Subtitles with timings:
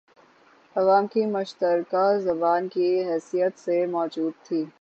[0.75, 4.63] عوام کی مشترکہ زبان کی حیثیت سے موجود تھی